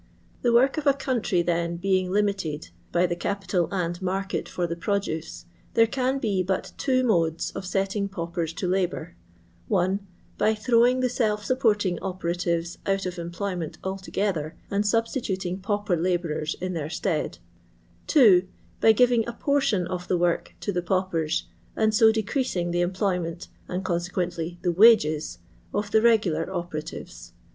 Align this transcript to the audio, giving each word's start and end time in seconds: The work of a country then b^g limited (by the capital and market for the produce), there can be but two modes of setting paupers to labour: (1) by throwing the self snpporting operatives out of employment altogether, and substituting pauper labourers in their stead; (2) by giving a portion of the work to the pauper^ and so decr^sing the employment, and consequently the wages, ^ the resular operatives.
The 0.41 0.51
work 0.51 0.79
of 0.79 0.87
a 0.87 0.95
country 0.95 1.43
then 1.43 1.77
b^g 1.77 2.09
limited 2.09 2.69
(by 2.91 3.05
the 3.05 3.15
capital 3.15 3.69
and 3.71 4.01
market 4.01 4.49
for 4.49 4.65
the 4.65 4.75
produce), 4.75 5.45
there 5.75 5.85
can 5.85 6.17
be 6.17 6.41
but 6.41 6.71
two 6.75 7.03
modes 7.03 7.51
of 7.51 7.67
setting 7.67 8.09
paupers 8.09 8.51
to 8.53 8.67
labour: 8.67 9.13
(1) 9.67 9.99
by 10.39 10.55
throwing 10.55 11.01
the 11.01 11.07
self 11.07 11.45
snpporting 11.47 11.99
operatives 12.01 12.79
out 12.87 13.05
of 13.05 13.19
employment 13.19 13.77
altogether, 13.83 14.55
and 14.71 14.87
substituting 14.87 15.59
pauper 15.59 15.95
labourers 15.95 16.55
in 16.59 16.73
their 16.73 16.89
stead; 16.89 17.37
(2) 18.07 18.47
by 18.79 18.93
giving 18.93 19.27
a 19.27 19.33
portion 19.33 19.85
of 19.85 20.07
the 20.07 20.17
work 20.17 20.55
to 20.61 20.71
the 20.71 20.81
pauper^ 20.81 21.43
and 21.75 21.93
so 21.93 22.11
decr^sing 22.11 22.71
the 22.71 22.81
employment, 22.81 23.49
and 23.67 23.85
consequently 23.85 24.57
the 24.63 24.71
wages, 24.71 25.37
^ 25.73 25.91
the 25.91 25.99
resular 26.01 26.49
operatives. 26.49 27.33